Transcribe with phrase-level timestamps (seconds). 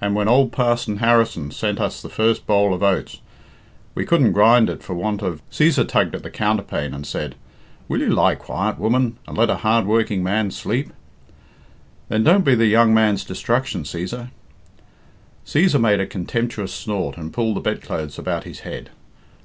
[0.00, 3.20] And when ould Parson Harrison sent us the first boll of oats,
[3.92, 7.34] we couldn't grind it for want of" Cæsar tugged at the counterpane and said,
[7.88, 10.92] "Will you lie quiet, woman, and let a hard working man sleep?"
[12.08, 14.30] "Then don't be the young man's destruction, Cæsar."
[15.44, 18.90] Cæsar made a contemptuous snort, and pulled the bedclothes about his head.